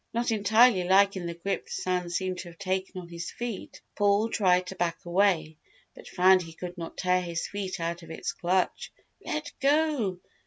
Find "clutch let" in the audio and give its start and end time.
8.33-9.51